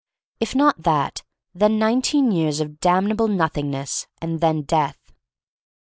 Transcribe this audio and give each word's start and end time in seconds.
If 0.39 0.55
not 0.55 0.81
that, 0.81 1.21
then 1.53 1.77
nineteen 1.77 2.31
years 2.31 2.59
of 2.59 2.79
damnable 2.79 3.27
Nothingness, 3.27 4.07
and 4.19 4.41
then 4.41 4.63
Death. 4.63 5.13